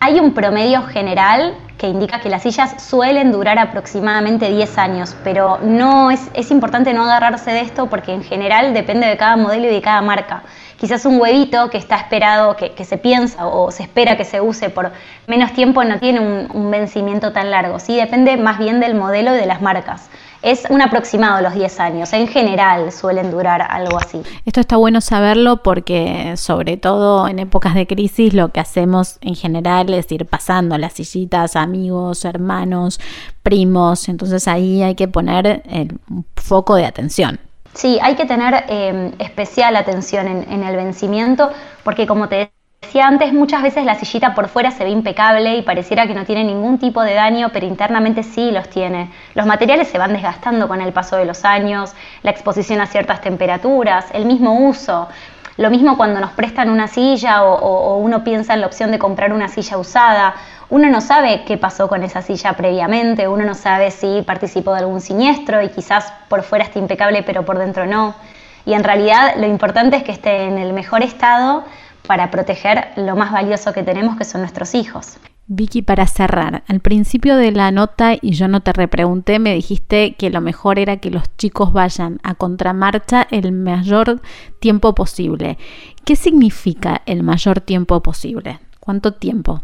Hay 0.00 0.18
un 0.18 0.32
promedio 0.32 0.84
general 0.84 1.54
que 1.76 1.88
indica 1.88 2.20
que 2.20 2.30
las 2.30 2.44
sillas 2.44 2.82
suelen 2.82 3.30
durar 3.30 3.58
aproximadamente 3.58 4.50
10 4.50 4.78
años, 4.78 5.16
pero 5.22 5.58
no 5.62 6.10
es, 6.10 6.30
es 6.32 6.50
importante 6.50 6.94
no 6.94 7.04
agarrarse 7.04 7.50
de 7.50 7.60
esto 7.60 7.90
porque 7.90 8.14
en 8.14 8.22
general 8.22 8.72
depende 8.72 9.06
de 9.06 9.18
cada 9.18 9.36
modelo 9.36 9.66
y 9.66 9.70
de 9.74 9.82
cada 9.82 10.00
marca. 10.00 10.44
Quizás 10.78 11.04
un 11.06 11.20
huevito 11.20 11.70
que 11.70 11.76
está 11.76 11.96
esperado, 11.96 12.54
que, 12.54 12.84
se 12.84 12.98
piensa 12.98 13.48
o 13.48 13.72
se 13.72 13.82
espera 13.82 14.16
que 14.16 14.24
se 14.24 14.40
use 14.40 14.70
por 14.70 14.92
menos 15.26 15.52
tiempo 15.52 15.82
no 15.82 15.98
tiene 15.98 16.20
un, 16.20 16.70
vencimiento 16.70 17.32
tan 17.32 17.50
largo, 17.50 17.80
¿sí? 17.80 17.96
depende 17.96 18.36
más 18.36 18.58
bien 18.58 18.78
del 18.78 18.94
modelo 18.94 19.34
y 19.34 19.38
de 19.38 19.46
las 19.46 19.60
marcas. 19.60 20.08
Es 20.40 20.66
un 20.70 20.80
aproximado 20.80 21.42
los 21.42 21.54
10 21.54 21.80
años, 21.80 22.12
en 22.12 22.28
general 22.28 22.92
suelen 22.92 23.32
durar 23.32 23.60
algo 23.60 23.98
así. 23.98 24.22
Esto 24.44 24.60
está 24.60 24.76
bueno 24.76 25.00
saberlo 25.00 25.64
porque 25.64 26.34
sobre 26.36 26.76
todo 26.76 27.26
en 27.26 27.40
épocas 27.40 27.74
de 27.74 27.88
crisis 27.88 28.32
lo 28.32 28.50
que 28.50 28.60
hacemos 28.60 29.18
en 29.20 29.34
general 29.34 29.92
es 29.92 30.12
ir 30.12 30.26
pasando 30.26 30.78
las 30.78 30.92
sillitas 30.92 31.56
a 31.56 31.62
amigos, 31.62 32.24
hermanos, 32.24 33.00
primos, 33.42 34.08
entonces 34.08 34.46
ahí 34.46 34.82
hay 34.82 34.94
que 34.94 35.08
poner 35.08 35.64
el 35.68 35.98
foco 36.36 36.76
de 36.76 36.86
atención. 36.86 37.40
Sí, 37.74 37.98
hay 38.02 38.16
que 38.16 38.26
tener 38.26 38.64
eh, 38.68 39.12
especial 39.18 39.76
atención 39.76 40.26
en, 40.26 40.52
en 40.52 40.64
el 40.64 40.76
vencimiento 40.76 41.50
porque 41.84 42.06
como 42.06 42.28
te 42.28 42.50
decía 42.82 43.06
antes, 43.06 43.32
muchas 43.32 43.62
veces 43.62 43.84
la 43.84 43.94
sillita 43.96 44.34
por 44.34 44.48
fuera 44.48 44.70
se 44.70 44.84
ve 44.84 44.90
impecable 44.90 45.56
y 45.56 45.62
pareciera 45.62 46.06
que 46.06 46.14
no 46.14 46.24
tiene 46.24 46.44
ningún 46.44 46.78
tipo 46.78 47.02
de 47.02 47.14
daño, 47.14 47.50
pero 47.52 47.66
internamente 47.66 48.22
sí 48.22 48.50
los 48.50 48.68
tiene. 48.68 49.12
Los 49.34 49.46
materiales 49.46 49.88
se 49.88 49.98
van 49.98 50.12
desgastando 50.12 50.68
con 50.68 50.80
el 50.80 50.92
paso 50.92 51.16
de 51.16 51.24
los 51.24 51.44
años, 51.44 51.94
la 52.22 52.30
exposición 52.30 52.80
a 52.80 52.86
ciertas 52.86 53.20
temperaturas, 53.20 54.06
el 54.12 54.24
mismo 54.24 54.66
uso. 54.68 55.08
Lo 55.58 55.70
mismo 55.70 55.96
cuando 55.96 56.20
nos 56.20 56.30
prestan 56.30 56.70
una 56.70 56.86
silla 56.86 57.42
o, 57.42 57.96
uno 57.96 58.22
piensa 58.22 58.54
en 58.54 58.60
la 58.60 58.68
opción 58.68 58.92
de 58.92 58.98
comprar 58.98 59.32
una 59.32 59.48
silla 59.48 59.76
usada. 59.76 60.34
Uno 60.70 60.90
no 60.90 61.00
sabe 61.00 61.44
qué 61.46 61.56
pasó 61.56 61.88
con 61.88 62.02
esa 62.02 62.20
silla 62.20 62.52
previamente, 62.52 63.26
uno 63.26 63.44
no 63.44 63.54
sabe 63.54 63.90
si 63.90 64.22
participó 64.22 64.72
de 64.74 64.80
algún 64.80 65.00
siniestro 65.00 65.62
y 65.62 65.70
quizás 65.70 66.12
por 66.28 66.42
fuera 66.42 66.64
esté 66.64 66.78
impecable 66.78 67.22
pero 67.22 67.44
por 67.46 67.58
dentro 67.58 67.86
no. 67.86 68.14
Y 68.66 68.74
en 68.74 68.84
realidad 68.84 69.36
lo 69.38 69.46
importante 69.46 69.96
es 69.96 70.02
que 70.02 70.12
esté 70.12 70.44
en 70.44 70.58
el 70.58 70.74
mejor 70.74 71.02
estado 71.02 71.64
para 72.06 72.30
proteger 72.30 72.88
lo 72.96 73.16
más 73.16 73.32
valioso 73.32 73.72
que 73.72 73.82
tenemos, 73.82 74.18
que 74.18 74.24
son 74.24 74.42
nuestros 74.42 74.74
hijos. 74.74 75.16
Vicky, 75.46 75.80
para 75.80 76.06
cerrar, 76.06 76.62
al 76.68 76.80
principio 76.80 77.36
de 77.36 77.52
la 77.52 77.70
nota, 77.70 78.16
y 78.20 78.32
yo 78.32 78.48
no 78.48 78.60
te 78.60 78.74
repregunté, 78.74 79.38
me 79.38 79.54
dijiste 79.54 80.14
que 80.16 80.28
lo 80.28 80.42
mejor 80.42 80.78
era 80.78 80.98
que 80.98 81.10
los 81.10 81.34
chicos 81.38 81.72
vayan 81.72 82.18
a 82.22 82.34
contramarcha 82.34 83.26
el 83.30 83.52
mayor 83.52 84.20
tiempo 84.60 84.94
posible. 84.94 85.56
¿Qué 86.04 86.16
significa 86.16 87.00
el 87.06 87.22
mayor 87.22 87.62
tiempo 87.62 88.02
posible? 88.02 88.58
¿Cuánto 88.80 89.14
tiempo? 89.14 89.62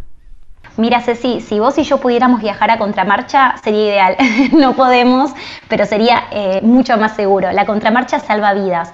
Mira, 0.76 1.00
Ceci, 1.00 1.40
si 1.40 1.60
vos 1.60 1.78
y 1.78 1.84
yo 1.84 1.98
pudiéramos 1.98 2.40
viajar 2.40 2.70
a 2.70 2.78
contramarcha, 2.78 3.54
sería 3.62 3.84
ideal. 3.84 4.16
no 4.52 4.74
podemos, 4.74 5.30
pero 5.68 5.86
sería 5.86 6.24
eh, 6.30 6.60
mucho 6.62 6.96
más 6.98 7.14
seguro. 7.14 7.52
La 7.52 7.64
contramarcha 7.64 8.18
salva 8.18 8.54
vidas. 8.54 8.92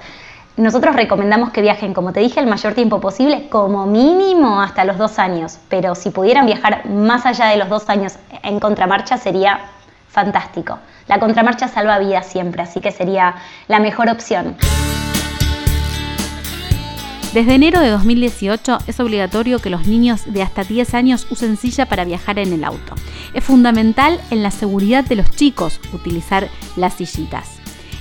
Nosotros 0.57 0.95
recomendamos 0.95 1.51
que 1.51 1.63
viajen, 1.63 1.95
como 1.95 2.13
te 2.13 2.21
dije, 2.21 2.39
el 2.39 2.47
mayor 2.47 2.75
tiempo 2.75 3.01
posible, 3.01 3.49
como 3.49 3.87
mínimo 3.87 4.61
hasta 4.61 4.85
los 4.85 4.99
dos 4.99 5.19
años, 5.19 5.59
pero 5.71 5.95
si 5.95 6.11
pudieran 6.11 6.45
viajar 6.45 6.87
más 6.87 7.25
allá 7.25 7.47
de 7.47 7.57
los 7.57 7.71
dos 7.71 7.89
años 7.89 8.17
en 8.43 8.61
contramarcha 8.61 9.17
sería 9.17 9.61
fantástico. 10.09 10.79
La 11.07 11.19
contramarcha 11.19 11.69
salva 11.69 11.99
vidas 11.99 12.27
siempre, 12.27 12.63
así 12.63 12.81
que 12.81 12.91
sería 12.91 13.37
la 13.69 13.79
mejor 13.79 14.11
opción. 14.11 14.57
Desde 17.33 17.55
enero 17.55 17.79
de 17.79 17.91
2018 17.91 18.79
es 18.89 18.99
obligatorio 18.99 19.61
que 19.61 19.71
los 19.71 19.87
niños 19.87 20.23
de 20.27 20.43
hasta 20.43 20.65
10 20.65 20.95
años 20.95 21.29
usen 21.31 21.57
silla 21.57 21.87
para 21.87 22.05
viajar 22.05 22.41
en 22.41 22.53
el 22.53 22.65
auto. 22.65 22.97
Es 23.35 23.45
fundamental 23.45 24.21
en 24.33 24.43
la 24.43 24.51
seguridad 24.51 25.05
de 25.05 25.15
los 25.15 25.31
chicos 25.31 25.81
utilizar 25.93 26.49
las 26.75 26.95
sillitas. 26.95 27.61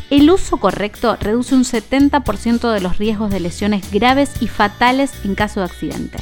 El 0.10 0.32
uso 0.32 0.58
correcto 0.58 1.16
reduce 1.22 1.54
un 1.54 1.64
70% 1.64 2.74
de 2.74 2.82
los 2.82 2.98
riesgos 2.98 3.30
de 3.30 3.40
lesiones 3.40 3.92
graves 3.92 4.32
y 4.42 4.48
fatales 4.48 5.12
en 5.24 5.36
caso 5.36 5.60
de 5.60 5.68
accidente. 5.68 6.18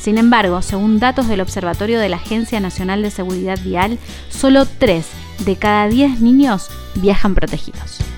Sin 0.00 0.18
embargo, 0.18 0.60
según 0.60 0.98
datos 0.98 1.28
del 1.28 1.42
Observatorio 1.42 2.00
de 2.00 2.08
la 2.08 2.16
Agencia 2.16 2.58
Nacional 2.58 3.02
de 3.02 3.12
Seguridad 3.12 3.60
Vial, 3.62 3.96
solo 4.28 4.66
3 4.66 5.06
de 5.44 5.54
cada 5.54 5.86
10 5.86 6.20
niños 6.20 6.68
viajan 6.96 7.36
protegidos. 7.36 8.09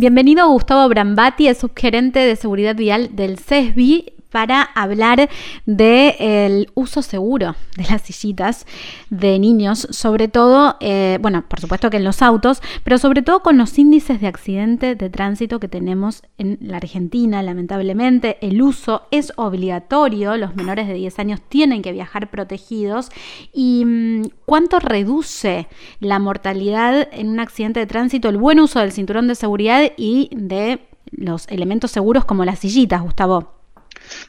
Bienvenido 0.00 0.48
Gustavo 0.48 0.88
Brambati, 0.88 1.46
es 1.46 1.58
subgerente 1.58 2.20
de 2.20 2.34
seguridad 2.34 2.74
vial 2.74 3.16
del 3.16 3.38
CESBI 3.38 4.14
para 4.30 4.62
hablar 4.62 5.28
del 5.66 6.70
uso 6.74 7.02
seguro 7.02 7.56
de 7.76 7.84
las 7.84 8.02
sillitas 8.02 8.66
de 9.10 9.38
niños, 9.38 9.88
sobre 9.90 10.28
todo, 10.28 10.76
eh, 10.80 11.18
bueno, 11.20 11.44
por 11.48 11.60
supuesto 11.60 11.90
que 11.90 11.96
en 11.96 12.04
los 12.04 12.22
autos, 12.22 12.62
pero 12.84 12.98
sobre 12.98 13.22
todo 13.22 13.42
con 13.42 13.58
los 13.58 13.78
índices 13.78 14.20
de 14.20 14.26
accidente 14.26 14.94
de 14.94 15.10
tránsito 15.10 15.60
que 15.60 15.68
tenemos 15.68 16.22
en 16.38 16.58
la 16.60 16.78
Argentina, 16.78 17.42
lamentablemente, 17.42 18.38
el 18.40 18.62
uso 18.62 19.02
es 19.10 19.32
obligatorio, 19.36 20.36
los 20.36 20.54
menores 20.54 20.86
de 20.86 20.94
10 20.94 21.18
años 21.18 21.40
tienen 21.48 21.82
que 21.82 21.92
viajar 21.92 22.30
protegidos 22.30 23.10
y 23.52 23.84
mm, 23.84 24.22
cuánto 24.46 24.78
reduce 24.78 25.68
la 26.00 26.18
mortalidad 26.18 27.08
en 27.12 27.28
un 27.28 27.40
accidente 27.40 27.80
de 27.80 27.86
tránsito 27.86 28.28
el 28.28 28.36
buen 28.36 28.60
uso 28.60 28.80
del 28.80 28.92
cinturón 28.92 29.28
de 29.28 29.34
seguridad 29.34 29.92
y 29.96 30.30
de 30.32 30.80
los 31.10 31.46
elementos 31.48 31.90
seguros 31.90 32.24
como 32.24 32.44
las 32.44 32.60
sillitas, 32.60 33.02
Gustavo. 33.02 33.59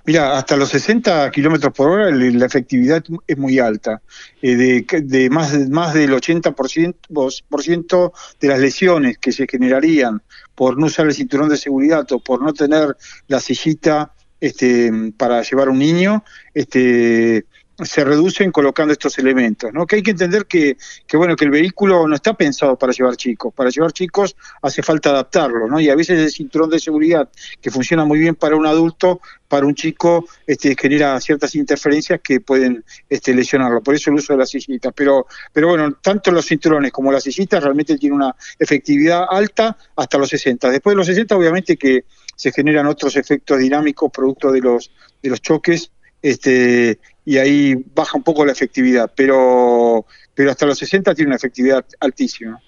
Mira, 0.05 0.37
hasta 0.37 0.57
los 0.57 0.69
60 0.69 1.31
kilómetros 1.31 1.73
por 1.73 1.89
hora 1.89 2.11
la 2.11 2.45
efectividad 2.45 3.03
es 3.27 3.37
muy 3.37 3.59
alta. 3.59 4.01
Eh, 4.41 4.85
de, 5.03 5.29
más, 5.29 5.57
más 5.69 5.93
del 5.93 6.11
80% 6.11 8.11
de 8.39 8.47
las 8.47 8.59
lesiones 8.59 9.17
que 9.17 9.31
se 9.31 9.47
generarían 9.47 10.21
por 10.55 10.77
no 10.77 10.87
usar 10.87 11.07
el 11.07 11.13
cinturón 11.13 11.49
de 11.49 11.57
seguridad 11.57 12.09
o 12.11 12.19
por 12.19 12.41
no 12.41 12.53
tener 12.53 12.95
la 13.27 13.39
sillita 13.39 14.13
este, 14.39 14.91
para 15.17 15.43
llevar 15.43 15.69
un 15.69 15.79
niño, 15.79 16.23
este, 16.53 17.45
se 17.83 18.03
reducen 18.03 18.51
colocando 18.51 18.93
estos 18.93 19.17
elementos, 19.17 19.71
¿no? 19.73 19.85
Que 19.85 19.97
hay 19.97 20.03
que 20.03 20.11
entender 20.11 20.45
que, 20.45 20.77
que, 21.07 21.17
bueno, 21.17 21.35
que 21.35 21.45
el 21.45 21.51
vehículo 21.51 22.07
no 22.07 22.15
está 22.15 22.33
pensado 22.33 22.77
para 22.77 22.93
llevar 22.93 23.15
chicos. 23.15 23.53
Para 23.53 23.69
llevar 23.69 23.91
chicos 23.91 24.35
hace 24.61 24.81
falta 24.81 25.09
adaptarlo, 25.09 25.67
¿no? 25.67 25.79
Y 25.79 25.89
a 25.89 25.95
veces 25.95 26.19
el 26.19 26.31
cinturón 26.31 26.69
de 26.69 26.79
seguridad, 26.79 27.29
que 27.61 27.71
funciona 27.71 28.05
muy 28.05 28.19
bien 28.19 28.35
para 28.35 28.55
un 28.55 28.65
adulto, 28.65 29.21
para 29.47 29.65
un 29.65 29.75
chico 29.75 30.25
este, 30.47 30.75
genera 30.79 31.19
ciertas 31.19 31.55
interferencias 31.55 32.21
que 32.23 32.39
pueden 32.39 32.83
este, 33.09 33.33
lesionarlo. 33.33 33.81
Por 33.81 33.95
eso 33.95 34.09
el 34.09 34.15
uso 34.15 34.33
de 34.33 34.39
las 34.39 34.49
sillitas. 34.49 34.93
Pero, 34.95 35.27
pero 35.51 35.67
bueno, 35.67 35.91
tanto 36.01 36.31
los 36.31 36.45
cinturones 36.45 36.91
como 36.91 37.11
las 37.11 37.23
sillitas 37.23 37.61
realmente 37.61 37.97
tienen 37.97 38.15
una 38.15 38.35
efectividad 38.57 39.25
alta 39.29 39.77
hasta 39.95 40.17
los 40.17 40.29
60. 40.29 40.69
Después 40.69 40.93
de 40.93 40.97
los 40.97 41.07
60, 41.07 41.35
obviamente 41.35 41.77
que 41.77 42.05
se 42.35 42.51
generan 42.51 42.87
otros 42.87 43.15
efectos 43.17 43.59
dinámicos 43.59 44.11
producto 44.11 44.51
de 44.51 44.61
los, 44.61 44.91
de 45.21 45.29
los 45.29 45.41
choques 45.41 45.91
este, 46.21 46.99
y 47.25 47.37
ahí 47.37 47.75
baja 47.95 48.17
un 48.17 48.23
poco 48.23 48.45
la 48.45 48.51
efectividad, 48.51 49.11
pero, 49.15 50.05
pero 50.33 50.51
hasta 50.51 50.65
los 50.65 50.77
60 50.77 51.13
tiene 51.15 51.29
una 51.29 51.35
efectividad 51.35 51.85
altísima. 51.99 52.59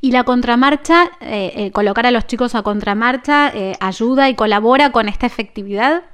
¿Y 0.00 0.12
la 0.12 0.24
contramarcha, 0.24 1.10
eh, 1.20 1.52
eh, 1.56 1.70
colocar 1.72 2.06
a 2.06 2.10
los 2.10 2.26
chicos 2.26 2.54
a 2.54 2.62
contramarcha, 2.62 3.48
eh, 3.54 3.74
ayuda 3.80 4.28
y 4.28 4.34
colabora 4.34 4.92
con 4.92 5.08
esta 5.08 5.26
efectividad? 5.26 6.04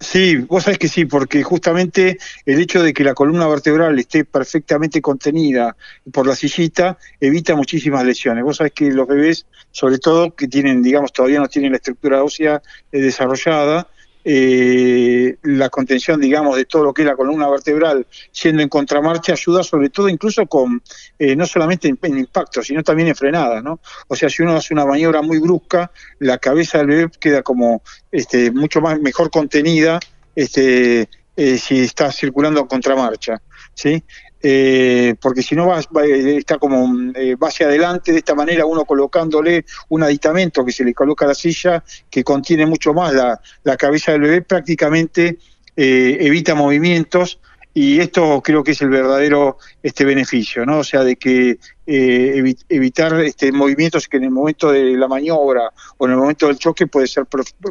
Sí, 0.00 0.36
vos 0.36 0.62
sabés 0.62 0.78
que 0.78 0.86
sí, 0.86 1.06
porque 1.06 1.42
justamente 1.42 2.18
el 2.46 2.60
hecho 2.60 2.82
de 2.82 2.92
que 2.92 3.02
la 3.02 3.14
columna 3.14 3.48
vertebral 3.48 3.98
esté 3.98 4.24
perfectamente 4.24 5.02
contenida 5.02 5.76
por 6.12 6.24
la 6.24 6.36
sillita 6.36 6.98
evita 7.20 7.56
muchísimas 7.56 8.04
lesiones. 8.04 8.44
Vos 8.44 8.58
sabés 8.58 8.72
que 8.74 8.92
los 8.92 9.08
bebés, 9.08 9.46
sobre 9.72 9.98
todo 9.98 10.36
que 10.36 10.46
tienen, 10.46 10.84
digamos, 10.84 11.12
todavía 11.12 11.40
no 11.40 11.48
tienen 11.48 11.72
la 11.72 11.78
estructura 11.78 12.22
ósea 12.22 12.62
desarrollada, 12.92 13.88
eh, 14.24 15.36
la 15.42 15.70
contención, 15.70 16.20
digamos, 16.20 16.56
de 16.56 16.64
todo 16.64 16.84
lo 16.84 16.92
que 16.92 17.02
es 17.02 17.08
la 17.08 17.16
columna 17.16 17.48
vertebral 17.48 18.06
siendo 18.30 18.62
en 18.62 18.68
contramarcha 18.68 19.32
ayuda 19.32 19.62
sobre 19.62 19.90
todo 19.90 20.08
incluso 20.08 20.46
con, 20.46 20.82
eh, 21.18 21.36
no 21.36 21.46
solamente 21.46 21.88
en, 21.88 22.18
impacto, 22.18 22.62
sino 22.62 22.82
también 22.82 23.08
en 23.08 23.16
frenada, 23.16 23.62
¿no? 23.62 23.80
O 24.08 24.16
sea, 24.16 24.28
si 24.28 24.42
uno 24.42 24.56
hace 24.56 24.74
una 24.74 24.86
maniobra 24.86 25.22
muy 25.22 25.38
brusca, 25.38 25.90
la 26.18 26.38
cabeza 26.38 26.78
del 26.78 26.86
bebé 26.88 27.10
queda 27.20 27.42
como 27.42 27.82
este, 28.10 28.50
mucho 28.50 28.80
más 28.80 29.00
mejor 29.00 29.30
contenida 29.30 30.00
este, 30.34 31.08
eh, 31.36 31.58
si 31.58 31.80
está 31.80 32.10
circulando 32.12 32.60
en 32.60 32.66
contramarcha, 32.66 33.40
¿sí? 33.74 34.02
Eh, 34.40 35.16
porque 35.20 35.42
si 35.42 35.56
no 35.56 35.66
va, 35.66 35.80
está 35.80 36.58
como 36.58 37.12
eh, 37.14 37.34
va 37.34 37.48
hacia 37.48 37.66
adelante 37.66 38.12
de 38.12 38.18
esta 38.18 38.34
manera 38.34 38.66
uno 38.66 38.84
colocándole 38.84 39.64
un 39.88 40.04
aditamento 40.04 40.64
que 40.64 40.70
se 40.70 40.84
le 40.84 40.94
coloca 40.94 41.24
a 41.24 41.28
la 41.28 41.34
silla 41.34 41.82
que 42.08 42.22
contiene 42.22 42.64
mucho 42.64 42.94
más 42.94 43.12
la, 43.14 43.40
la 43.64 43.76
cabeza 43.76 44.12
del 44.12 44.20
bebé 44.22 44.42
prácticamente 44.42 45.38
eh, 45.76 46.18
evita 46.20 46.54
movimientos 46.54 47.40
y 47.74 48.00
esto 48.00 48.40
creo 48.42 48.64
que 48.64 48.72
es 48.72 48.82
el 48.82 48.88
verdadero 48.88 49.58
este 49.82 50.04
beneficio, 50.04 50.66
¿no? 50.66 50.78
O 50.78 50.84
sea, 50.84 51.04
de 51.04 51.16
que 51.16 51.58
eh, 51.86 52.54
evitar 52.68 53.20
este, 53.20 53.52
movimientos 53.52 54.08
que 54.08 54.16
en 54.16 54.24
el 54.24 54.30
momento 54.30 54.72
de 54.72 54.96
la 54.96 55.06
maniobra 55.06 55.70
o 55.96 56.06
en 56.06 56.12
el 56.12 56.18
momento 56.18 56.48
del 56.48 56.58
choque 56.58 56.86
pueden 56.86 57.08
ser 57.08 57.26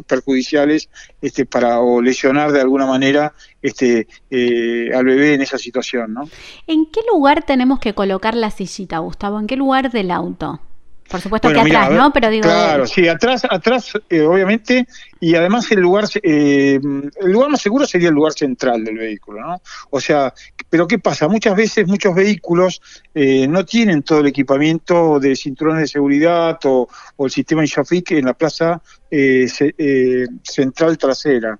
perjudiciales 0.06 0.88
este, 1.20 1.46
para 1.46 1.80
o 1.80 2.00
lesionar 2.00 2.52
de 2.52 2.60
alguna 2.60 2.86
manera 2.86 3.34
este, 3.60 4.08
eh, 4.30 4.90
al 4.94 5.04
bebé 5.04 5.34
en 5.34 5.42
esa 5.42 5.58
situación, 5.58 6.14
¿no? 6.14 6.28
¿En 6.66 6.86
qué 6.90 7.00
lugar 7.12 7.44
tenemos 7.44 7.78
que 7.78 7.94
colocar 7.94 8.34
la 8.34 8.50
sillita, 8.50 8.98
Gustavo? 8.98 9.38
¿En 9.38 9.46
qué 9.46 9.56
lugar 9.56 9.90
del 9.90 10.10
auto? 10.10 10.60
Por 11.08 11.20
supuesto 11.20 11.50
que 11.50 11.58
atrás, 11.58 11.90
¿no? 11.90 12.12
Pero 12.12 12.28
digo. 12.28 12.42
Claro, 12.42 12.86
sí, 12.86 13.08
atrás, 13.08 13.42
atrás, 13.48 13.92
eh, 14.10 14.20
obviamente, 14.22 14.86
y 15.20 15.34
además 15.34 15.70
el 15.72 15.80
lugar, 15.80 16.04
eh, 16.22 16.78
el 17.20 17.32
lugar 17.32 17.50
más 17.50 17.62
seguro 17.62 17.86
sería 17.86 18.08
el 18.08 18.14
lugar 18.14 18.34
central 18.34 18.84
del 18.84 18.98
vehículo, 18.98 19.40
¿no? 19.40 19.62
O 19.90 20.00
sea, 20.00 20.34
pero 20.68 20.86
¿qué 20.86 20.98
pasa? 20.98 21.26
Muchas 21.26 21.56
veces 21.56 21.86
muchos 21.86 22.14
vehículos 22.14 22.82
eh, 23.14 23.46
no 23.48 23.64
tienen 23.64 24.02
todo 24.02 24.20
el 24.20 24.26
equipamiento 24.26 25.18
de 25.18 25.34
cinturones 25.34 25.82
de 25.82 25.88
seguridad 25.88 26.58
o, 26.64 26.88
el 27.18 27.30
sistema 27.30 27.64
ISOFIC 27.64 28.12
en 28.12 28.26
la 28.26 28.34
plaza 28.34 28.80
central 29.10 30.98
trasera. 30.98 31.58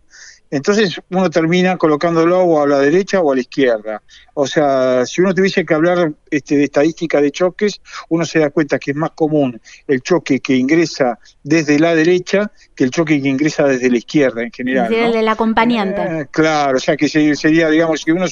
Entonces 0.51 1.01
uno 1.11 1.29
termina 1.29 1.77
colocándolo 1.77 2.41
o 2.41 2.63
a 2.63 2.67
la 2.67 2.79
derecha 2.79 3.21
o 3.21 3.33
a 3.33 3.35
la 3.35 3.41
izquierda. 3.41 4.03
O 4.35 4.47
sea, 4.47 5.05
si 5.05 5.21
uno 5.21 5.35
tuviese 5.35 5.65
que 5.65 5.75
hablar 5.75 6.13
este, 6.31 6.57
de 6.57 6.65
estadística 6.65 7.21
de 7.21 7.31
choques, 7.31 7.81
uno 8.09 8.25
se 8.25 8.39
da 8.39 8.51
cuenta 8.51 8.79
que 8.79 8.93
es 8.93 8.97
más 8.97 9.11
común 9.11 9.61
el 9.87 10.01
choque 10.03 10.41
que 10.41 10.55
ingresa 10.55 11.19
desde 11.43 11.79
la 11.79 11.95
derecha 11.95 12.51
que 12.75 12.85
el 12.85 12.91
choque 12.91 13.21
que 13.21 13.29
ingresa 13.29 13.65
desde 13.65 13.91
la 13.91 13.99
izquierda 13.99 14.43
en 14.43 14.53
general. 14.53 14.89
Desde 14.89 15.07
el 15.07 15.13
del 15.13 15.29
acompañante. 15.29 16.03
Eh, 16.03 16.27
claro, 16.31 16.77
o 16.77 16.81
sea 16.81 16.97
que 16.97 17.09
sería, 17.09 17.69
digamos, 17.69 18.01
si 18.01 18.11
uno 18.11 18.27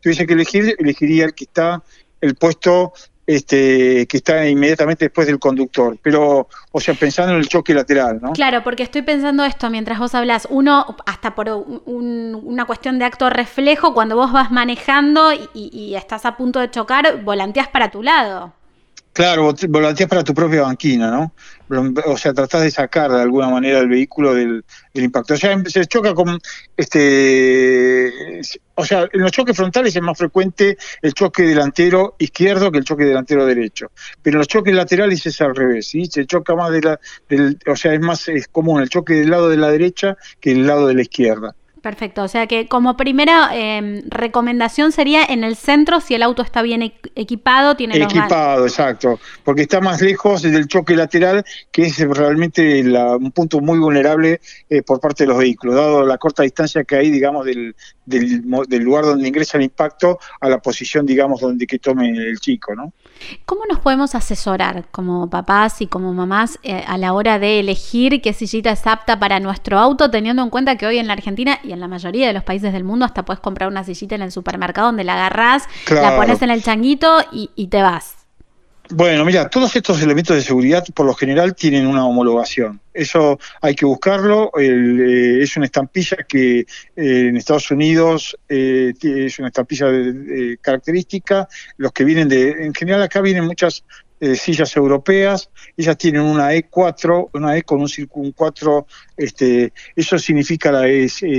tuviese 0.00 0.26
que 0.26 0.32
elegir, 0.32 0.74
elegiría 0.78 1.26
el 1.26 1.34
que 1.34 1.44
está 1.44 1.82
el 2.20 2.34
puesto 2.34 2.92
este, 3.28 4.06
que 4.06 4.16
está 4.16 4.48
inmediatamente 4.48 5.04
después 5.04 5.26
del 5.26 5.38
conductor, 5.38 5.98
pero, 6.00 6.48
o 6.72 6.80
sea, 6.80 6.94
pensando 6.94 7.34
en 7.34 7.40
el 7.40 7.46
choque 7.46 7.74
lateral, 7.74 8.20
¿no? 8.22 8.32
Claro, 8.32 8.64
porque 8.64 8.82
estoy 8.82 9.02
pensando 9.02 9.44
esto 9.44 9.68
mientras 9.68 9.98
vos 9.98 10.14
hablas, 10.14 10.48
uno, 10.48 10.96
hasta 11.04 11.34
por 11.34 11.50
una 11.50 12.64
cuestión 12.64 12.98
de 12.98 13.04
acto 13.04 13.28
reflejo, 13.28 13.92
cuando 13.92 14.16
vos 14.16 14.32
vas 14.32 14.50
manejando 14.50 15.30
y, 15.52 15.94
estás 15.94 16.24
a 16.24 16.38
punto 16.38 16.58
de 16.58 16.70
chocar, 16.70 17.22
volanteas 17.22 17.68
para 17.68 17.90
tu 17.90 18.02
lado. 18.02 18.54
Claro, 19.18 19.52
volanteas 19.68 20.08
para 20.08 20.22
tu 20.22 20.32
propia 20.32 20.62
banquina, 20.62 21.10
¿no? 21.10 21.32
O 22.06 22.16
sea, 22.16 22.32
tratás 22.32 22.62
de 22.62 22.70
sacar 22.70 23.10
de 23.10 23.20
alguna 23.20 23.48
manera 23.48 23.80
el 23.80 23.88
vehículo 23.88 24.32
del, 24.32 24.64
impacto. 24.94 25.34
O 25.34 25.36
sea, 25.36 25.60
se 25.66 25.86
choca 25.86 26.14
con, 26.14 26.38
este, 26.76 28.12
o 28.76 28.84
sea, 28.84 29.08
en 29.12 29.20
los 29.20 29.32
choques 29.32 29.56
frontales 29.56 29.96
es 29.96 30.02
más 30.02 30.16
frecuente 30.16 30.78
el 31.02 31.14
choque 31.14 31.42
delantero 31.42 32.14
izquierdo 32.20 32.70
que 32.70 32.78
el 32.78 32.84
choque 32.84 33.06
delantero 33.06 33.44
derecho. 33.44 33.90
Pero 34.22 34.36
en 34.36 34.38
los 34.38 34.46
choques 34.46 34.72
laterales 34.72 35.26
es 35.26 35.40
al 35.40 35.56
revés, 35.56 35.88
¿sí? 35.88 36.04
Se 36.06 36.24
choca 36.24 36.54
más 36.54 36.70
de 36.70 36.82
la, 36.82 37.00
del, 37.28 37.58
o 37.66 37.74
sea, 37.74 37.94
es 37.94 38.00
más 38.00 38.28
es 38.28 38.46
común 38.46 38.80
el 38.80 38.88
choque 38.88 39.14
del 39.14 39.30
lado 39.30 39.48
de 39.48 39.56
la 39.56 39.72
derecha 39.72 40.16
que 40.38 40.52
el 40.52 40.64
lado 40.64 40.86
de 40.86 40.94
la 40.94 41.02
izquierda. 41.02 41.56
Perfecto, 41.88 42.22
o 42.22 42.28
sea 42.28 42.46
que 42.46 42.68
como 42.68 42.98
primera 42.98 43.48
em, 43.54 44.02
recomendación 44.10 44.92
sería 44.92 45.24
en 45.24 45.42
el 45.42 45.56
centro 45.56 46.02
si 46.02 46.14
el 46.14 46.22
auto 46.22 46.42
está 46.42 46.60
bien 46.60 46.82
equipado, 47.14 47.76
tiene 47.76 47.96
equipado, 47.96 48.66
exacto, 48.66 49.18
porque 49.42 49.62
está 49.62 49.80
más 49.80 50.02
lejos 50.02 50.42
del 50.42 50.68
choque 50.68 50.94
lateral, 50.94 51.46
que 51.72 51.86
es 51.86 51.98
realmente 51.98 52.82
un 53.16 53.32
punto 53.32 53.60
muy 53.60 53.78
vulnerable 53.78 54.38
eh, 54.68 54.82
por 54.82 55.00
parte 55.00 55.24
de 55.24 55.28
los 55.28 55.38
vehículos, 55.38 55.76
dado 55.76 56.04
la 56.04 56.18
corta 56.18 56.42
distancia 56.42 56.84
que 56.84 56.96
hay, 56.96 57.10
digamos, 57.10 57.46
del, 57.46 57.74
del, 58.08 58.42
del, 58.68 58.82
lugar 58.82 59.04
donde 59.04 59.28
ingresa 59.28 59.58
el 59.58 59.64
impacto 59.64 60.18
a 60.40 60.48
la 60.48 60.58
posición, 60.58 61.06
digamos, 61.06 61.40
donde 61.40 61.66
que 61.66 61.78
tome 61.78 62.10
el 62.10 62.38
chico, 62.40 62.74
¿no? 62.74 62.92
¿Cómo 63.44 63.62
nos 63.68 63.80
podemos 63.80 64.14
asesorar 64.14 64.86
como 64.90 65.28
papás 65.28 65.80
y 65.82 65.86
como 65.86 66.12
mamás 66.14 66.58
eh, 66.62 66.84
a 66.86 66.98
la 66.98 67.12
hora 67.12 67.38
de 67.38 67.60
elegir 67.60 68.20
qué 68.22 68.32
sillita 68.32 68.70
es 68.70 68.86
apta 68.86 69.18
para 69.18 69.40
nuestro 69.40 69.78
auto, 69.78 70.10
teniendo 70.10 70.42
en 70.42 70.50
cuenta 70.50 70.76
que 70.76 70.86
hoy 70.86 70.98
en 70.98 71.06
la 71.06 71.14
Argentina 71.14 71.58
y 71.62 71.72
en 71.72 71.80
la 71.80 71.88
mayoría 71.88 72.28
de 72.28 72.32
los 72.32 72.44
países 72.44 72.72
del 72.72 72.84
mundo 72.84 73.04
hasta 73.04 73.24
puedes 73.24 73.40
comprar 73.40 73.68
una 73.68 73.84
sillita 73.84 74.14
en 74.14 74.22
el 74.22 74.32
supermercado 74.32 74.88
donde 74.88 75.04
la 75.04 75.14
agarrás, 75.14 75.64
la 75.90 76.16
pones 76.16 76.40
en 76.42 76.50
el 76.50 76.62
changuito 76.62 77.18
y 77.32 77.66
te 77.68 77.82
vas? 77.82 78.17
Bueno, 78.90 79.24
mira, 79.26 79.50
todos 79.50 79.76
estos 79.76 80.00
elementos 80.02 80.34
de 80.34 80.42
seguridad 80.42 80.82
por 80.94 81.04
lo 81.04 81.12
general 81.12 81.54
tienen 81.54 81.86
una 81.86 82.06
homologación. 82.06 82.80
Eso 82.94 83.38
hay 83.60 83.74
que 83.74 83.84
buscarlo. 83.84 84.50
Eh, 84.58 85.40
es 85.42 85.56
una 85.58 85.66
estampilla 85.66 86.16
que 86.26 86.60
eh, 86.60 86.66
en 86.96 87.36
Estados 87.36 87.70
Unidos 87.70 88.36
eh, 88.48 88.94
es 89.02 89.38
una 89.38 89.48
estampilla 89.48 89.86
de, 89.88 90.58
característica. 90.62 91.48
Los 91.76 91.92
que 91.92 92.04
vienen 92.04 92.28
de, 92.28 92.50
en 92.64 92.72
general 92.72 93.02
acá 93.02 93.20
vienen 93.20 93.44
muchas 93.44 93.84
sillas 94.34 94.74
europeas. 94.74 95.48
Ellas 95.76 95.96
tienen 95.96 96.22
una 96.22 96.52
E4, 96.52 97.30
una 97.34 97.56
E 97.56 97.62
con 97.62 97.80
un 97.80 97.88
círculo 97.88 98.32
4. 98.34 98.86
Este, 99.16 99.72
eso 99.94 100.18
significa 100.18 100.72
la, 100.72 100.86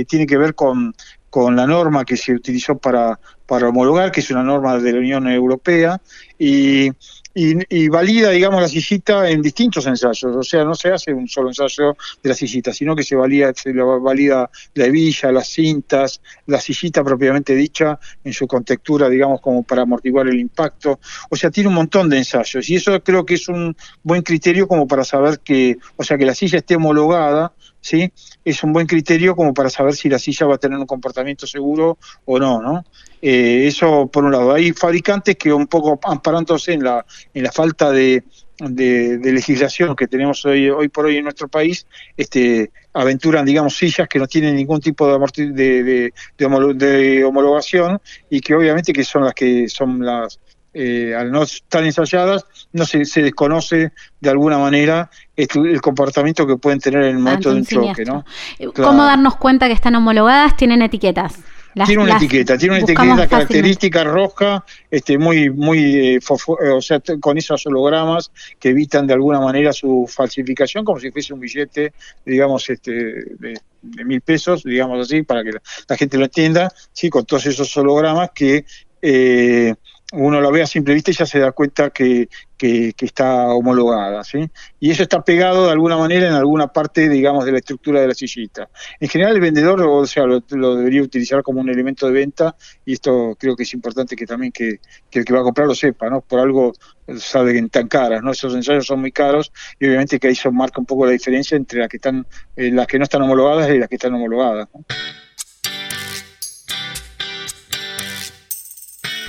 tiene 0.06 0.26
que 0.26 0.38
ver 0.38 0.54
con 0.54 0.94
con 1.30 1.54
la 1.54 1.66
norma 1.66 2.04
que 2.04 2.16
se 2.16 2.34
utilizó 2.34 2.76
para, 2.76 3.18
para 3.46 3.68
homologar, 3.68 4.10
que 4.10 4.20
es 4.20 4.30
una 4.30 4.42
norma 4.42 4.78
de 4.78 4.92
la 4.92 4.98
Unión 4.98 5.28
Europea, 5.28 6.00
y 6.38 6.90
y, 7.32 7.88
valida, 7.88 8.30
digamos, 8.30 8.60
la 8.60 8.68
sillita 8.68 9.28
en 9.30 9.40
distintos 9.40 9.86
ensayos. 9.86 10.36
O 10.36 10.42
sea, 10.42 10.64
no 10.64 10.74
se 10.74 10.90
hace 10.90 11.12
un 11.12 11.28
solo 11.28 11.48
ensayo 11.48 11.96
de 12.22 12.28
la 12.28 12.34
sillita, 12.34 12.72
sino 12.72 12.96
que 12.96 13.04
se 13.04 13.14
valida, 13.14 13.52
se 13.54 13.72
valida 13.72 14.50
la 14.74 14.86
hebilla, 14.86 15.30
las 15.30 15.48
cintas, 15.48 16.20
la 16.46 16.60
sillita 16.60 17.04
propiamente 17.04 17.54
dicha 17.54 17.98
en 18.24 18.32
su 18.32 18.46
contextura, 18.46 19.08
digamos, 19.08 19.40
como 19.40 19.62
para 19.62 19.82
amortiguar 19.82 20.26
el 20.28 20.40
impacto. 20.40 20.98
O 21.30 21.36
sea, 21.36 21.50
tiene 21.50 21.68
un 21.68 21.76
montón 21.76 22.08
de 22.08 22.18
ensayos 22.18 22.68
y 22.68 22.76
eso 22.76 23.00
creo 23.02 23.24
que 23.24 23.34
es 23.34 23.48
un 23.48 23.76
buen 24.02 24.22
criterio 24.22 24.66
como 24.66 24.88
para 24.88 25.04
saber 25.04 25.40
que, 25.40 25.76
o 25.96 26.02
sea, 26.02 26.18
que 26.18 26.26
la 26.26 26.34
silla 26.34 26.58
esté 26.58 26.76
homologada 26.76 27.52
¿sí? 27.80 28.12
Es 28.44 28.62
un 28.62 28.72
buen 28.72 28.86
criterio 28.86 29.34
como 29.34 29.54
para 29.54 29.70
saber 29.70 29.94
si 29.94 30.08
la 30.08 30.18
silla 30.18 30.46
va 30.46 30.56
a 30.56 30.58
tener 30.58 30.78
un 30.78 30.86
comportamiento 30.86 31.46
seguro 31.46 31.98
o 32.24 32.38
no, 32.38 32.60
¿no? 32.60 32.84
Eh, 33.22 33.66
eso 33.66 34.06
por 34.06 34.24
un 34.24 34.32
lado. 34.32 34.52
Hay 34.52 34.72
fabricantes 34.72 35.36
que 35.36 35.52
un 35.52 35.66
poco 35.66 35.98
amparándose 36.02 36.72
en 36.72 36.84
la, 36.84 37.04
en 37.34 37.42
la 37.42 37.52
falta 37.52 37.90
de, 37.90 38.24
de, 38.68 39.32
legislación 39.32 39.96
que 39.96 40.06
tenemos 40.06 40.44
hoy, 40.44 40.68
hoy 40.70 40.88
por 40.88 41.06
hoy 41.06 41.16
en 41.16 41.24
nuestro 41.24 41.48
país, 41.48 41.86
este, 42.16 42.70
aventuran, 42.92 43.44
digamos, 43.44 43.76
sillas 43.76 44.08
que 44.08 44.18
no 44.18 44.26
tienen 44.26 44.56
ningún 44.56 44.80
tipo 44.80 45.06
de, 45.06 45.52
de, 45.52 46.12
de, 46.36 47.24
homologación 47.24 48.00
y 48.28 48.40
que 48.40 48.54
obviamente 48.54 48.92
que 48.92 49.04
son 49.04 49.24
las 49.24 49.34
que 49.34 49.68
son 49.68 50.04
las 50.04 50.38
eh, 50.72 51.14
al 51.16 51.32
no 51.32 51.42
estar 51.42 51.82
ensayadas, 51.84 52.44
no 52.72 52.84
se, 52.84 53.04
se 53.04 53.22
desconoce 53.22 53.92
de 54.20 54.30
alguna 54.30 54.58
manera 54.58 55.10
el, 55.36 55.80
comportamiento 55.80 56.46
que 56.46 56.56
pueden 56.56 56.78
tener 56.78 57.02
en 57.02 57.16
el 57.16 57.18
momento 57.18 57.50
de 57.50 57.56
un 57.56 57.66
choque. 57.66 58.04
¿no? 58.04 58.24
Eh, 58.58 58.68
¿Cómo 58.74 59.04
darnos 59.04 59.36
cuenta 59.36 59.66
que 59.66 59.72
están 59.72 59.96
homologadas? 59.96 60.56
Tienen 60.56 60.82
etiquetas. 60.82 61.38
tiene 61.86 62.02
una 62.02 62.16
etiqueta, 62.16 62.56
tiene 62.56 62.76
una 62.76 62.84
etiqueta 62.84 63.26
característica 63.26 64.04
roja, 64.04 64.64
este, 64.90 65.18
muy, 65.18 65.50
muy, 65.50 66.16
eh, 66.16 66.20
o 66.28 66.80
sea, 66.80 67.00
con 67.20 67.36
esos 67.36 67.66
hologramas 67.66 68.30
que 68.60 68.68
evitan 68.68 69.08
de 69.08 69.14
alguna 69.14 69.40
manera 69.40 69.72
su 69.72 70.08
falsificación, 70.08 70.84
como 70.84 71.00
si 71.00 71.10
fuese 71.10 71.34
un 71.34 71.40
billete, 71.40 71.94
digamos, 72.24 72.70
este, 72.70 72.92
de, 72.92 73.60
mil 73.82 74.20
pesos, 74.20 74.62
digamos 74.62 75.00
así, 75.00 75.22
para 75.22 75.42
que 75.42 75.50
la, 75.88 75.96
gente 75.96 76.16
lo 76.16 76.26
entienda, 76.26 76.72
sí, 76.92 77.10
con 77.10 77.24
todos 77.24 77.46
esos 77.46 77.76
hologramas 77.76 78.30
que 78.34 78.64
eh, 79.02 79.74
uno 80.12 80.40
lo 80.40 80.50
ve 80.50 80.62
a 80.62 80.66
simple 80.66 80.94
vista 80.94 81.10
y 81.10 81.14
ya 81.14 81.26
se 81.26 81.38
da 81.38 81.52
cuenta 81.52 81.90
que, 81.90 82.28
que, 82.56 82.94
está 83.00 83.48
homologada, 83.48 84.24
¿sí? 84.24 84.50
Y 84.80 84.90
eso 84.90 85.04
está 85.04 85.22
pegado 85.22 85.66
de 85.66 85.72
alguna 85.72 85.96
manera 85.96 86.26
en 86.26 86.34
alguna 86.34 86.68
parte, 86.68 87.08
digamos, 87.08 87.44
de 87.44 87.52
la 87.52 87.58
estructura 87.58 88.00
de 88.00 88.08
la 88.08 88.14
sillita. 88.14 88.68
En 88.98 89.08
general 89.08 89.34
el 89.34 89.40
vendedor, 89.40 89.80
o 89.82 90.06
sea, 90.06 90.24
lo, 90.24 90.40
debería 90.76 91.02
utilizar 91.02 91.42
como 91.42 91.60
un 91.60 91.70
elemento 91.70 92.06
de 92.06 92.12
venta 92.12 92.56
y 92.84 92.94
esto 92.94 93.36
creo 93.38 93.54
que 93.54 93.62
es 93.62 93.72
importante 93.72 94.16
que 94.16 94.26
también 94.26 94.52
que, 94.52 94.80
el 95.12 95.24
que 95.24 95.32
va 95.32 95.40
a 95.40 95.44
comprar 95.44 95.68
lo 95.68 95.74
sepa, 95.74 96.10
¿no? 96.10 96.20
Por 96.22 96.40
algo 96.40 96.72
que 97.06 97.68
tan 97.70 97.88
caras, 97.88 98.22
¿no? 98.22 98.32
Esos 98.32 98.54
ensayos 98.54 98.86
son 98.86 99.00
muy 99.00 99.12
caros 99.12 99.52
y 99.78 99.86
obviamente 99.86 100.18
que 100.18 100.28
ahí 100.28 100.34
se 100.34 100.50
marca 100.50 100.80
un 100.80 100.86
poco 100.86 101.06
la 101.06 101.12
diferencia 101.12 101.56
entre 101.56 101.80
las 101.80 101.88
que 101.88 101.96
están, 101.98 102.26
eh, 102.56 102.70
las 102.72 102.86
que 102.86 102.98
no 102.98 103.04
están 103.04 103.22
homologadas 103.22 103.70
y 103.70 103.78
las 103.78 103.88
que 103.88 103.94
están 103.94 104.14
homologadas, 104.14 104.68
¿no? 104.74 104.84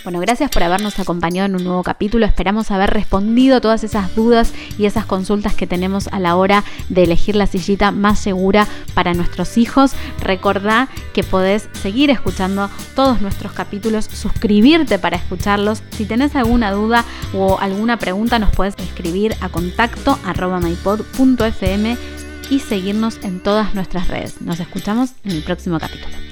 Bueno, 0.03 0.19
gracias 0.19 0.49
por 0.49 0.63
habernos 0.63 0.97
acompañado 0.97 1.45
en 1.45 1.55
un 1.55 1.63
nuevo 1.63 1.83
capítulo. 1.83 2.25
Esperamos 2.25 2.71
haber 2.71 2.89
respondido 2.89 3.61
todas 3.61 3.83
esas 3.83 4.15
dudas 4.15 4.51
y 4.79 4.85
esas 4.85 5.05
consultas 5.05 5.53
que 5.53 5.67
tenemos 5.67 6.07
a 6.07 6.19
la 6.19 6.35
hora 6.35 6.63
de 6.89 7.03
elegir 7.03 7.35
la 7.35 7.45
sillita 7.45 7.91
más 7.91 8.17
segura 8.19 8.67
para 8.95 9.13
nuestros 9.13 9.59
hijos. 9.59 9.91
Recordá 10.19 10.89
que 11.13 11.23
podés 11.23 11.69
seguir 11.73 12.09
escuchando 12.09 12.71
todos 12.95 13.21
nuestros 13.21 13.51
capítulos, 13.51 14.05
suscribirte 14.05 14.97
para 14.97 15.17
escucharlos. 15.17 15.83
Si 15.91 16.05
tenés 16.05 16.35
alguna 16.35 16.71
duda 16.71 17.05
o 17.35 17.59
alguna 17.59 17.97
pregunta, 17.97 18.39
nos 18.39 18.49
puedes 18.55 18.75
escribir 18.79 19.35
a 19.39 19.49
contacto 19.49 20.17
y 22.49 22.59
seguirnos 22.59 23.19
en 23.23 23.39
todas 23.39 23.75
nuestras 23.75 24.07
redes. 24.07 24.41
Nos 24.41 24.59
escuchamos 24.59 25.11
en 25.23 25.31
el 25.31 25.43
próximo 25.43 25.79
capítulo. 25.79 26.30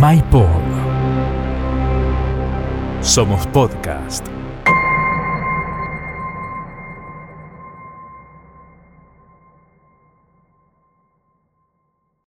MyPod. 0.00 0.64
Somos 3.04 3.44
podcast. 3.52 4.39